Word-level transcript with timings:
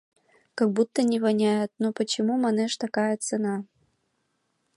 Как 0.55 0.71
будто 0.71 1.03
не 1.03 1.19
воняет, 1.19 1.71
но 1.77 1.93
почему, 1.93 2.35
манеш, 2.35 2.75
такая 2.75 3.17
цена?.. 3.17 3.65